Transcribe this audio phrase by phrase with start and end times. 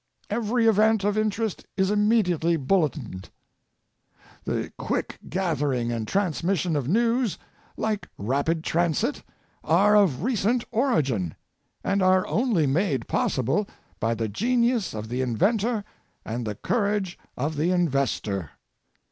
[0.31, 3.29] Every event of interest is immediately bulletined.
[4.45, 7.37] The quick gathering and transmission of news,
[7.77, 9.21] like rapid transit,
[9.63, 11.35] are of recent origin,
[11.83, 13.69] and are only made possible
[13.99, 15.83] by the genius of the inventor
[16.25, 18.49] and the courage of the investor.